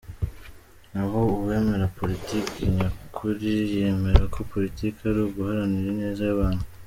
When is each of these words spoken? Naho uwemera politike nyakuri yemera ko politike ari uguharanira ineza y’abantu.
Naho 0.93 1.19
uwemera 1.37 1.85
politike 1.99 2.59
nyakuri 2.77 3.51
yemera 3.73 4.21
ko 4.33 4.39
politike 4.51 4.99
ari 5.09 5.19
uguharanira 5.27 5.87
ineza 5.95 6.21
y’abantu. 6.25 6.63